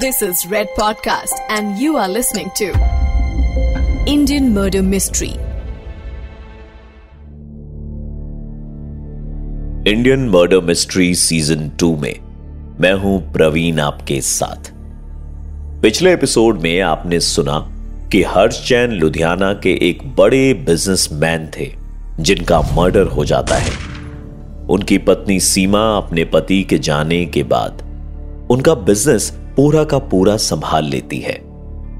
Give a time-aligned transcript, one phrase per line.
[0.00, 2.66] This is Red Podcast, and you are listening to
[4.06, 5.32] Indian Murder Mystery.
[9.88, 12.14] Indian murder mystery season two में
[12.80, 14.70] मैं हूँ प्रवीण आपके साथ
[15.82, 17.58] पिछले एपिसोड में आपने सुना
[18.12, 21.70] कि हर्ष जैन लुधियाना के एक बड़े बिजनेसमैन थे
[22.20, 23.76] जिनका मर्डर हो जाता है
[24.70, 27.82] उनकी पत्नी सीमा अपने पति के जाने के बाद
[28.50, 31.32] उनका बिज़नेस पूरा का पूरा संभाल लेती है।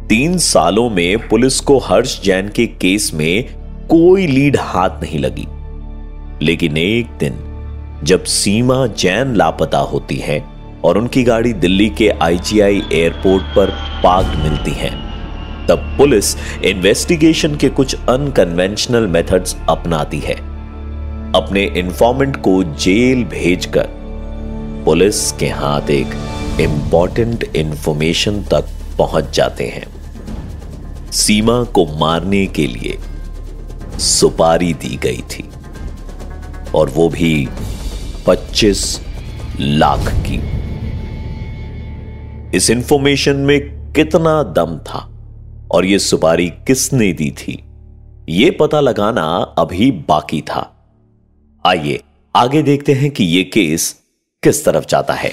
[0.08, 3.44] तीन सालों में पुलिस को हर्ष जैन के केस में
[3.86, 5.46] कोई लीड हाथ नहीं लगी।
[6.44, 7.34] लेकिन एक दिन,
[8.04, 10.44] जब सीमा जैन लापता होती है
[10.84, 13.70] और उनकी गाड़ी दिल्ली के आईजीआई एयरपोर्ट पर
[14.04, 14.90] पार्क मिलती है,
[15.66, 20.34] तब पुलिस इन्वेस्टिगेशन के कुछ अनकन्वेंशनल मेथड्स अपनाती है।
[21.32, 23.88] अपने इन्फॉर्मेंट को जेल भेजकर
[24.84, 32.98] पुलिस के हाथ एक इंपॉर्टेंट इंफॉर्मेशन तक पहुँच जाते हैं। सीमा को मारने के लिए
[33.98, 35.48] सुपारी दी गई थी
[36.74, 37.48] और वो भी
[38.26, 39.00] 25
[39.60, 40.40] लाख की।
[42.56, 43.60] इस इंफॉर्मेशन में
[43.92, 45.06] कितना दम था
[45.72, 47.62] और ये सुपारी किसने दी थी,
[48.28, 49.22] ये पता लगाना
[49.58, 50.66] अभी बाकी था।
[51.64, 52.00] आइए,
[52.34, 53.94] आगे देखते हैं कि यह केस
[54.42, 55.32] किस तरफ़ जाता है।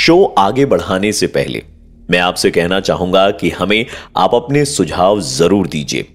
[0.00, 1.62] शो आगे बढ़ाने से पहले,
[2.10, 6.06] मैं आपसे कहना चाहूँगा कि हमें आप अपने सुझाव ज़रूर दीजिए।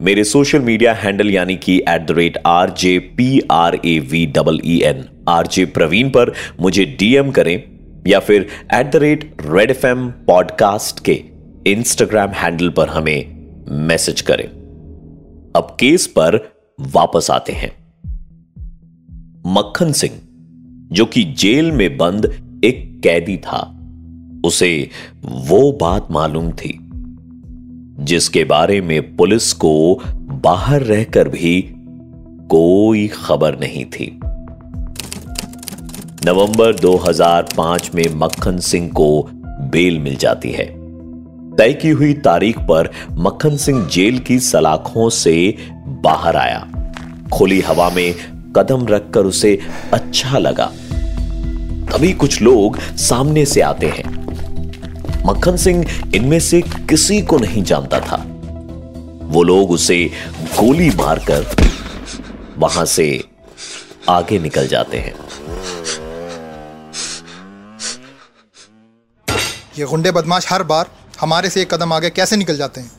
[0.00, 4.24] मेरे सोशल मीडिया हैंडल यानी कि at the rate R J P R A V
[4.26, 7.62] double E N R J Praveen पर मुझे डीएम करें
[8.06, 11.20] या फिर at the rate Red F M podcast के
[11.66, 14.44] इंस्टाग्राम हैंडल पर हमें मैसेज करें।
[15.56, 16.38] अब केस पर
[16.92, 17.72] वापस आते हैं।
[19.46, 20.20] मक्खन सिंह,
[20.92, 22.32] जो कि जेल में बंद
[22.64, 23.76] एक कैदी था।
[24.44, 24.90] उसे
[25.24, 26.78] वो बात मालूम थी,
[28.04, 30.02] जिसके बारे में पुलिस को
[30.44, 31.74] बाहर रहकर भी
[32.50, 34.20] कोई खबर नहीं थी।
[36.24, 40.80] नवंबर 2005 में मक्खन सिंह को बेल मिल जाती है।
[41.56, 45.54] तय की हुई तारीख पर मक्खन सिंह जेल की सलाखों से
[45.86, 46.68] बाहर आया।
[47.32, 48.14] खुली हवा में
[48.56, 49.58] कदम रखकर उसे
[49.92, 50.72] अच्छा लगा।
[51.92, 55.84] तभी कुछ लोग सामने से आते हैं। मक्खन सिंह
[56.14, 58.16] इनमें से किसी को नहीं जानता था।
[59.26, 60.04] वो लोग उसे
[60.60, 61.46] गोली मारकर
[62.58, 63.24] वहाँ से
[64.08, 65.14] आगे निकल जाते हैं।
[69.78, 70.86] ये गुंडे बदमाश हर बार
[71.20, 72.90] हमारे से एक कदम आगे कैसे निकल जाते हैं?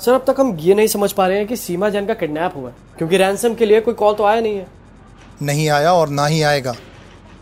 [0.00, 2.52] सर अब तक हम ये नहीं समझ पा रहे हैं कि सीमा जैन का किडनैप
[2.56, 4.66] हुआ है क्योंकि रैंसम के लिए कोई कॉल तो आया नहीं है।
[5.42, 6.74] नहीं आया और ना ही आएगा।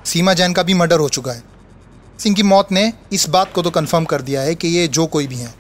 [0.09, 1.43] सीमा जैन का भी मर्डर हो चुका है।
[2.19, 5.07] सिंह की मौत ने इस बात को तो कंफर्म कर दिया है कि ये जो
[5.07, 5.55] कोई भी हैं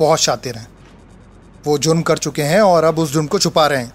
[0.00, 0.66] बहुत शातिर हैं।
[1.66, 3.92] वो जुर्म कर चुके हैं और अब उस जुर्म को छुपा रहे हैं।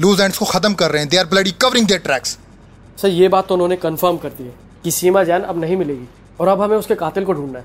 [0.00, 2.38] लूज एंड्स को ख़त्म कर रहे हैं। They are bloody covering their tracks
[3.02, 4.54] sir ये बात तो उन्होंने कंफर्म कर दी है
[4.84, 6.08] कि सीमा जैन अब नहीं मिलेगी
[6.40, 7.64] और अब हमें उसके कातिल को ढूंढना है।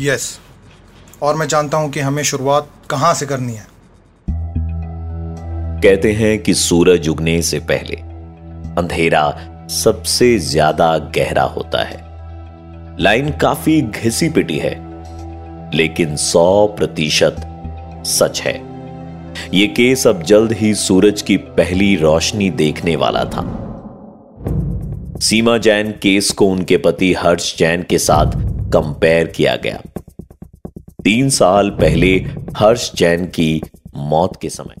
[0.00, 1.22] Yes yes.
[1.22, 3.66] और मैं जानता हूँ कि हमें शुरुआत कहाँ से करनी है।
[5.82, 7.96] कहते हैं कि सूरज उगने से पहले
[8.78, 9.22] अंधेरा
[9.70, 11.98] सबसे ज़्यादा गहरा होता है।
[13.00, 14.74] लाइन काफ़ी घिसी पिटी है,
[15.74, 17.36] लेकिन सौ प्रतिशत
[18.06, 18.54] सच है।
[19.54, 23.44] यह केस अब जल्द ही सूरज की पहली रोशनी देखने वाला था।
[25.20, 28.32] सीमा जैन केस को उनके पति हर्ष जैन के साथ
[28.72, 29.80] कंपेयर किया गया।
[31.04, 32.14] तीन साल पहले
[32.56, 33.60] हर्ष जैन की
[33.96, 34.76] मौत के समय।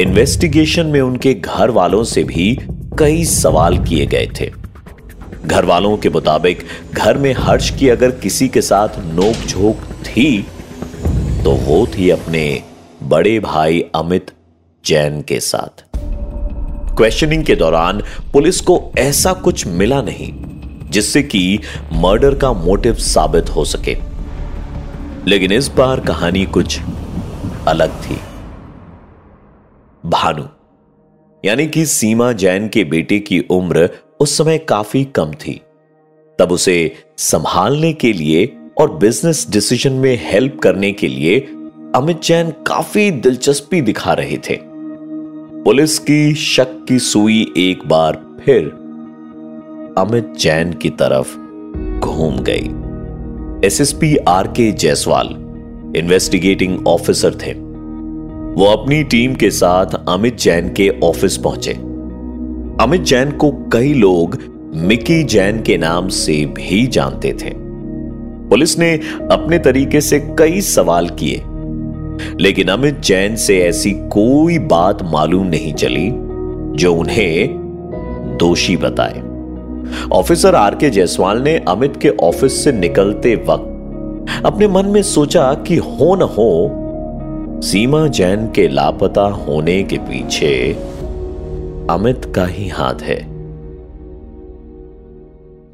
[0.00, 2.52] इन्वेस्टिगेशन में उनके घर वालों से भी
[3.00, 4.50] कई सवाल किए गए थे।
[5.46, 10.46] घर वालों के मुताबिक, घर में हर्ष की अगर किसी के साथ नोक झोंक थी
[11.44, 12.62] तो वो थी अपने
[13.02, 14.30] बड़े भाई अमित
[14.84, 15.84] जैन के साथ।
[16.96, 18.02] क्वेश्चनिंग के दौरान
[18.32, 20.32] पुलिस को ऐसा कुछ मिला नहीं,
[20.90, 21.58] जिससे कि
[21.92, 23.96] मर्डर का मोटिव साबित हो सके।
[25.26, 26.80] लेकिन इस बार कहानी कुछ
[27.68, 28.18] अलग थी।
[30.06, 30.59] भानु।
[31.44, 33.90] यानी कि सीमा जैन के बेटे की उम्र
[34.20, 35.60] उस समय काफ़ी कम थी।
[36.38, 41.40] तब उसे संभालने के लिए और बिज़नेस डिसीज़न में हेल्प करने के लिए
[41.94, 44.58] अमित जैन काफ़ी दिलचस्पी दिखा रहे थे।
[45.64, 48.64] पुलिस की शक की सुई एक बार फिर
[49.98, 51.36] अमित जैन की तरफ़
[52.00, 52.70] घूम गई।
[53.66, 55.26] एसएसपी आर के जायसवाल
[55.96, 57.69] इन्वेस्टिगेटिंग ऑफिसर थे।
[58.50, 61.72] वो अपनी टीम के साथ अमित जैन के ऑफ़िस पहुँचे।
[62.80, 64.36] अमित जैन को कई लोग
[64.74, 67.50] मिकी जैन के नाम से भी जानते थे।
[68.48, 68.92] पुलिस ने
[69.32, 71.42] अपने तरीके से कई सवाल किए,
[72.40, 76.10] लेकिन अमित जैन से ऐसी कोई बात मालूम नहीं चली
[76.76, 77.48] जो उन्हें
[78.40, 79.22] दोषी बताए।
[80.12, 85.52] ऑफिसर आर के जायसवाल ने अमित के ऑफ़िस से निकलते वक्त अपने मन में सोचा
[85.66, 86.50] कि हो न हो
[87.62, 90.50] सीमा जैन के लापता होने के पीछे
[91.90, 93.18] अमित का ही हाथ है।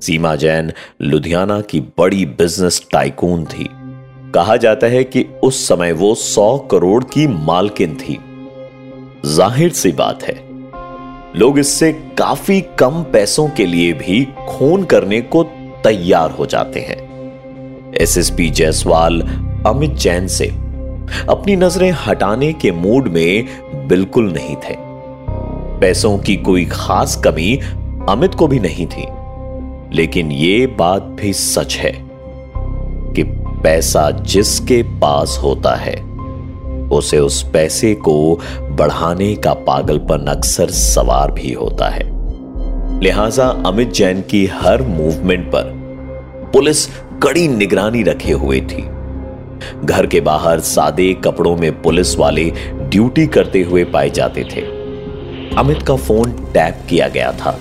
[0.01, 0.73] सीमा जैन
[1.03, 3.69] लुधियाना की बड़ी बिज़नेस टाइकून थी।
[4.35, 8.19] कहा जाता है कि उस समय वो सौ करोड़ की मालकिन थी।
[9.27, 10.37] ज़ाहिर सी बात है,
[11.37, 15.45] लोग इससे काफ़ी कम पैसों के लिए भी खून करने को
[15.85, 17.01] तैयार हो जाते हैं।
[17.95, 19.21] एसएसपी जायसवाल
[19.67, 20.53] अमित जैन से।
[21.29, 23.45] अपनी नज़रें हटाने के मूड में
[23.89, 24.77] बिल्कुल नहीं थे।
[25.81, 27.61] पैसों की कोई खास कमी
[28.09, 29.07] अमित को भी नहीं थी।
[29.97, 31.93] लेकिन यह बात भी सच है
[33.15, 33.23] कि
[33.63, 36.03] पैसा जिसके पास होता है,
[36.89, 42.17] उसे उस पैसे को बढ़ाने का पागलपन अक्सर सवार भी होता है।
[43.01, 45.63] लिहाजा अमित जैन की हर मूवमेंट पर
[46.53, 46.87] पुलिस
[47.23, 48.96] कड़ी निगरानी रखे हुए थी।
[49.85, 54.61] घर के बाहर सादे कपड़ों में पुलिस वाले ड्यूटी करते हुए पाए जाते थे।
[55.57, 57.61] अमित का फ़ोन टैप किया गया था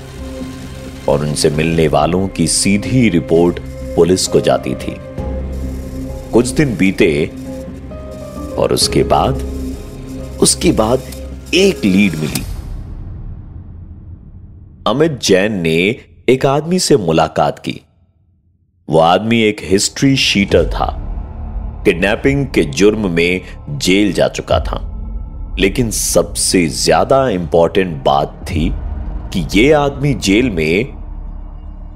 [1.10, 3.60] और उनसे मिलने वालों की सीधी रिपोर्ट
[3.96, 4.98] पुलिस को जाती थी।
[6.32, 7.32] कुछ दिन बीते
[8.58, 9.34] और उसके बाद
[10.42, 11.02] उसके बाद
[11.54, 12.44] एक लीड मिली।
[14.88, 15.96] अमित जैन ने
[16.30, 17.82] एक आदमी से मुलाकात की।
[18.90, 21.02] वो आदमी एक हिस्ट्री शीटर था।
[21.86, 24.78] किडनैपिंग के जुर्म में जेल जा चुका था।
[25.60, 28.70] लेकिन सबसे ज़्यादा इंपॉर्टेंट बात थी
[29.34, 30.94] कि यह आदमी जेल में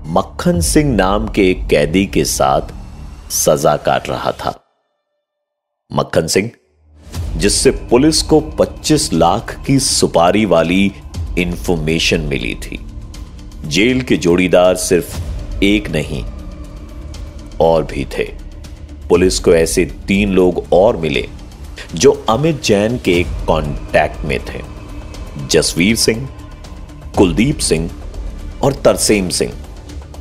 [0.08, 2.74] मक्खन सिंह नाम के एक कैदी के साथ
[3.32, 4.54] सजा काट रहा था।
[5.92, 6.50] मक्खन सिंह,
[7.38, 10.92] जिससे पुलिस को 25 लाख की सुपारी वाली
[11.38, 12.80] इंफॉर्मेशन मिली थी।
[13.66, 15.18] जेल के जोड़ीदार सिर्फ़
[15.64, 16.24] एक नहीं,
[17.62, 18.28] और भी थे।
[19.10, 21.28] पुलिस को ऐसे तीन लोग और मिले,
[21.96, 24.62] जो अमित जैन के कांटेक्ट में थे।
[25.52, 26.28] जसवीर सिंह,
[27.18, 27.90] कुलदीप सिंह
[28.64, 29.54] और तरसेम सिंह।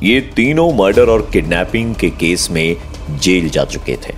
[0.03, 2.75] ये तीनों मर्डर और किडनैपिंग के केस में
[3.19, 4.13] जेल जा चुके थे।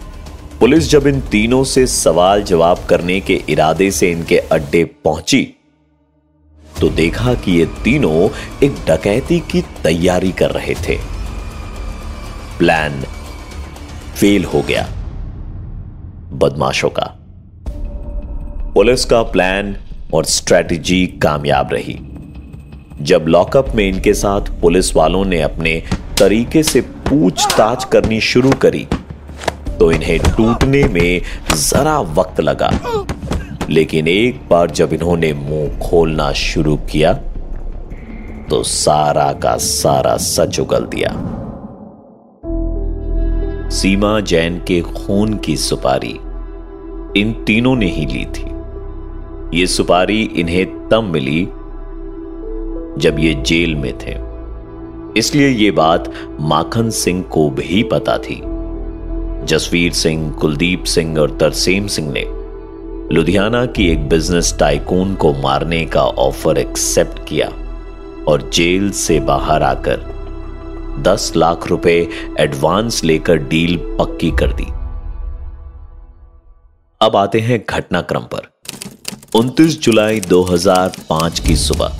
[0.59, 5.47] पुलिस जब इन तीनों से सवाल जवाब करने के इरादे से इनके अड्डे पहुँची
[6.79, 8.29] तो देखा कि ये तीनों
[8.63, 10.97] एक डकैती की तैयारी कर रहे थे।
[12.57, 13.03] प्लान
[14.21, 14.81] फेल हो गया।
[16.33, 17.05] बदमाशों का।
[18.73, 19.75] पुलिस का प्लान
[20.13, 21.97] और स्ट्रेटजी कामयाब रही।
[23.01, 25.83] जब लॉकअप में इनके साथ पुलिस वालों ने अपने
[26.19, 28.87] तरीके से पूछताछ करनी शुरू करी
[29.79, 31.21] तो इन्हें टूटने में
[31.55, 32.71] जरा वक्त लगा।
[33.69, 37.13] लेकिन एक बार जब इन्होंने मुँह खोलना शुरू किया
[38.49, 41.09] तो सारा का सारा सच उगल दिया।
[43.71, 46.19] सीमा जैन के खून की सुपारी
[47.19, 51.45] इन तीनों ने ही ली थी। ये सुपारी इन्हें तब मिली
[53.01, 54.15] जब ये जेल में थे।
[55.19, 58.41] इसलिए ये बात माखन सिंह को भी पता थी।
[59.45, 62.25] जसवीर सिंह, कुलदीप सिंह और तरसेम सिंह ने
[63.15, 67.47] लुधियाना की एक बिज़नेस टाइकून को मारने का ऑफ़र एक्सेप्ट किया
[68.27, 70.20] और जेल से बाहर आकर
[70.97, 72.07] 10 लाख रुपए
[72.39, 74.65] एडवांस लेकर डील पक्की कर दी।
[77.01, 78.49] अब आते हैं घटनाक्रम पर।
[79.35, 81.97] 29 जुलाई 2005 की सुबह।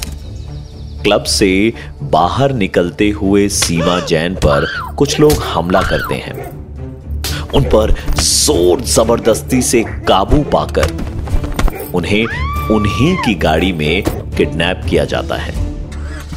[1.03, 4.65] क्लब से बाहर निकलते हुए सीमा जैन पर
[4.98, 6.50] कुछ लोग हमला करते हैं।
[7.53, 10.93] उन पर ज़ोर ज़बरदस्ती से काबू पाकर
[11.95, 12.25] उन्हें,
[12.71, 14.03] उन्हीं की गाड़ी में
[14.38, 15.70] किडनैप किया जाता है।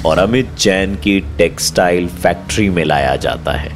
[0.06, 3.73] और अमित जैन की टेक्सटाइल फैक्ट्री में लाया जाता है।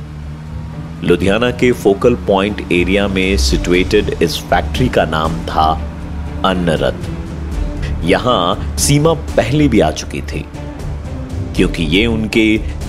[1.05, 5.71] लुधियाना के फोकल पॉइंट एरिया में सिचुएटेड इस फैक्ट्री का नाम था
[6.45, 10.45] अन्नरथ। यहाँ सीमा पहले भी आ चुकी थी,
[11.57, 12.47] क्योंकि ये उनके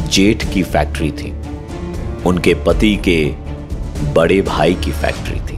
[0.08, 1.31] जेठ की फैक्ट्री थी।
[2.25, 3.24] उनके पति के
[4.13, 5.58] बड़े भाई की फैक्ट्री थी।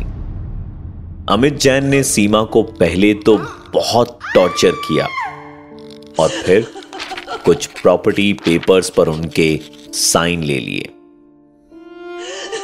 [1.29, 3.37] अमित जैन ने सीमा को पहले तो
[3.73, 5.07] बहुत टॉर्चर किया
[6.19, 6.67] और फिर
[7.45, 9.59] कुछ प्रॉपर्टी पेपर्स पर उनके
[9.93, 10.89] साइन ले लिए।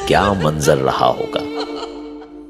[0.06, 1.40] क्या मंजर रहा होगा?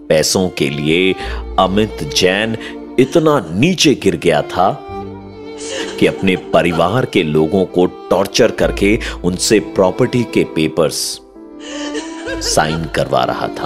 [0.09, 1.13] पैसों के लिए
[1.59, 2.59] अमित जैन
[2.99, 4.85] इतना नीचे गिर गया था
[6.01, 11.21] कि अपने परिवार के लोगों को टॉर्चर करके उनसे प्रॉपर्टी के पेपर्स
[12.33, 13.65] साइन करवा रहा था।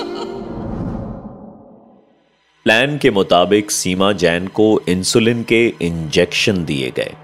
[2.65, 7.15] प्लान के मुताबिक सीमा जैन को इंसुलिन के इंजेक्शन दिए गए।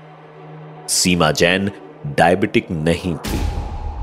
[0.89, 1.71] सीमा जैन
[2.07, 3.41] डायबिटिक नहीं थी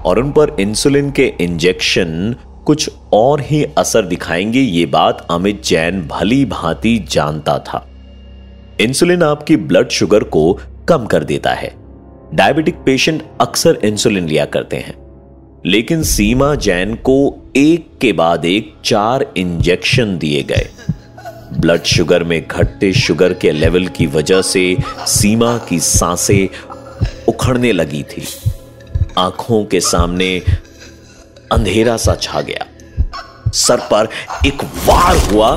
[0.05, 6.01] और उन पर इंसुलिन के इंजेक्शन कुछ और ही असर दिखाएँगे, ये बात अमित जैन
[6.01, 7.89] भली भांति जानता था।
[8.81, 11.75] इंसुलिन आपकी ब्लड शुगर को कम कर देता है।
[12.33, 15.05] डायबिटिक पेशेंट अक्सर इंसुलिन लिया करते हैं।
[15.65, 20.69] लेकिन सीमा जैन को एक के बाद एक चार इंजेक्शन दिए गए।
[21.59, 24.77] ब्लड शुगर में घटते शुगर के लेवल की वजह से
[25.07, 26.74] सीमा की साँसें
[27.27, 28.27] उखड़ने लगी थी।
[29.17, 30.41] आँखों के सामने
[31.51, 32.65] अंधेरा सा छा गया।
[33.51, 34.09] सर पर
[34.47, 35.49] एक वार हुआ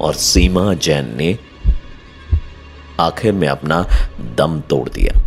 [0.00, 1.38] और सीमा जैन ने
[3.00, 3.86] आखिर में अपना
[4.20, 5.20] दम तोड़ दिया।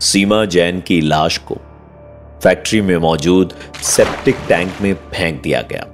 [0.00, 1.54] सीमा जैन की लाश को
[2.42, 5.86] फैक्ट्री में मौजूद सेप्टिक टैंक में फेंक दिया गया।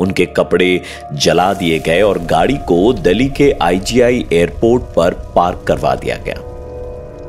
[0.00, 5.94] उनके कपड़े जला दिए गए और गाड़ी को दिल्ली के आईजीआई एयरपोर्ट पर पार्क करवा
[5.94, 6.49] दिया गया।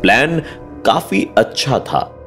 [0.02, 0.40] प्लान
[0.86, 2.18] काफ़ी अच्छा था।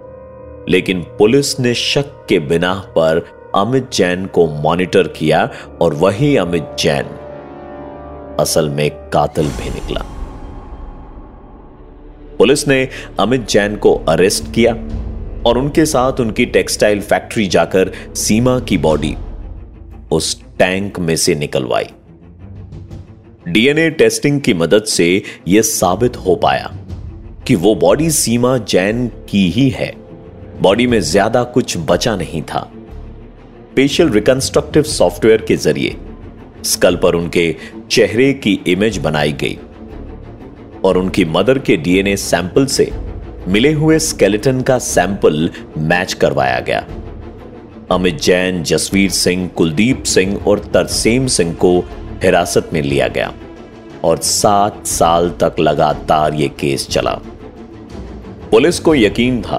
[0.69, 5.51] लेकिन पुलिस ने शक के बिना पर अमित जैन को मॉनिटर किया
[5.83, 7.05] और वही अमित जैन
[8.41, 10.01] असल में कातिल भी निकला।
[12.39, 12.89] पुलिस ने
[13.21, 14.73] अमित जैन को अरेस्ट किया
[15.47, 19.17] और उनके साथ उनकी टेक्सटाइल फैक्ट्री जाकर सीमा की बॉडी
[20.13, 21.87] उस टैंक में से निकलवाई।
[23.49, 26.75] डीएनए टेस्टिंग की मदद से यह साबित हो पाया।
[27.47, 29.93] कि वो बॉडी सीमा जैन की ही है।
[30.63, 32.61] बॉडी में ज़्यादा कुछ बचा नहीं था।
[33.77, 35.97] फेशियल रिकंस्ट्रक्टिव सॉफ्टवेयर के ज़रिए
[36.65, 37.55] स्कल पर उनके
[37.91, 39.59] चेहरे की इमेज बनाई गई
[40.85, 42.91] और उनकी मदर के डीएनए सैंपल से
[43.49, 46.85] मिले हुए स्केलेटन का सैंपल मैच करवाया गया।
[47.91, 51.79] अमित जैन, जसवीर सिंह, कुलदीप सिंह और तरसेम सिंह को
[52.23, 53.33] हिरासत में लिया गया
[54.05, 57.21] और सात साल तक लगातार यह केस चला।
[58.55, 59.57] पुलिस को यकीन था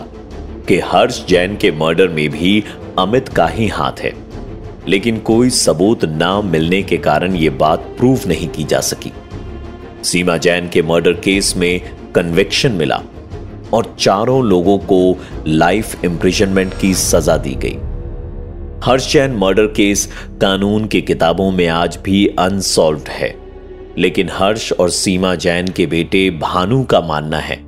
[0.67, 2.63] कि हर्ष जैन के मर्डर में भी
[2.99, 4.11] अमित का ही हाथ है,
[4.87, 9.11] लेकिन कोई सबूत ना मिलने के कारण यह बात प्रूव नहीं की जा सकी।
[10.03, 11.81] सीमा जैन के मर्डर केस में
[12.15, 13.01] कन्विक्शन मिला
[13.73, 17.75] और चारों लोगों को लाइफ इंप्रिजनमेंट की सजा दी गई।
[18.85, 20.09] हर्ष जैन मर्डर केस
[20.41, 23.35] कानून की किताबों में आज भी अनसॉल्व है,
[23.97, 27.64] लेकिन हर्ष और सीमा जैन के बेटे भानु का मानना है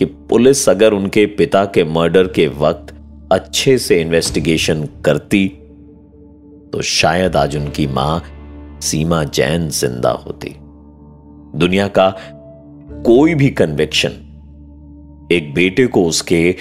[0.00, 2.94] कि पुलिस अगर उनके पिता के मर्डर के वक्त
[3.32, 5.46] अच्छे से इन्वेस्टिगेशन करती
[6.72, 8.22] तो शायद आज उनकी माँ
[8.80, 10.54] सीमा जैन ज़िंदा होती।
[11.58, 12.08] दुनिया का
[13.06, 14.08] कोई भी कन्विक्शन
[15.32, 16.54] एक बेटे को उसके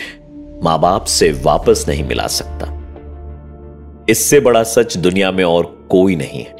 [0.63, 2.67] माँ बाप से वापस नहीं मिला सकता।
[4.09, 6.58] इससे बड़ा सच दुनिया में और कोई नहीं है।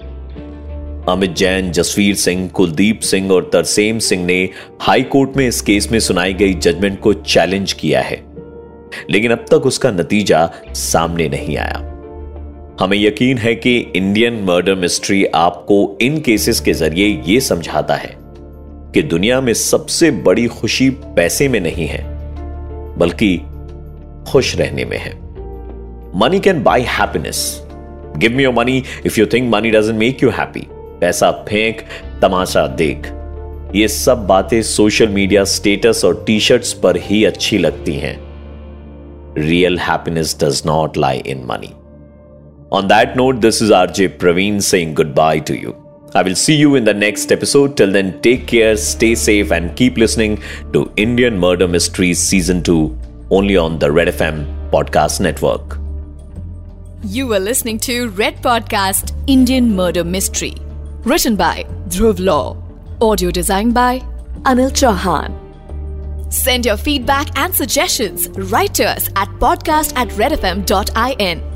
[1.08, 4.50] अमित जैन, जसवीर सिंह, कुलदीप सिंह और तरसेम सिंह ने
[4.82, 8.24] हाई कोर्ट में इस केस में सुनाई गई जजमेंट को चैलेंज किया है।
[9.10, 11.78] लेकिन अब तक उसका नतीजा सामने नहीं आया।
[12.80, 18.16] हमें यकीन है कि इंडियन मर्डर मिस्ट्री आपको इन केसेस के ज़रिए यह समझाता है
[18.94, 22.04] कि दुनिया में सबसे बड़ी खुशी पैसे में नहीं है,
[22.98, 23.38] बल्कि
[24.32, 25.14] खुश रहने में है।
[26.20, 27.64] Money can buy happiness
[28.18, 30.68] give me your money if you think money doesn't make you happy
[31.02, 31.82] पैसा फेंक,
[32.22, 33.08] तमाशा देख।
[33.76, 38.16] ये सब बातें सोशल मीडिया स्टेटस और टी शर्ट्स पर ही अच्छी लगती हैं।
[39.38, 41.74] Real happiness does not lie in money
[42.74, 45.74] on that note this is R J Praveen Singh goodbye to you
[46.16, 49.74] I will see you in the next episode till then take care stay safe and
[49.76, 50.38] keep listening
[50.74, 52.78] to Indian murder mystery season two
[53.32, 55.76] only on the Red F M podcast network
[57.16, 60.54] you are listening to Red podcast Indian murder mystery
[61.06, 62.58] Written by Dhruv Law.
[63.02, 64.00] Audio designed by
[64.44, 65.34] Anil Chauhan.
[66.32, 71.49] Send your feedback and suggestions right to us at podcast at redfm.in.